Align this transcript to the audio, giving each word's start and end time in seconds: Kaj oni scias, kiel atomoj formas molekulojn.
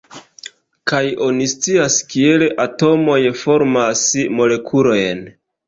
Kaj 0.91 1.01
oni 1.25 1.47
scias, 1.51 1.99
kiel 2.15 2.47
atomoj 2.65 3.21
formas 3.45 4.05
molekulojn. 4.41 5.27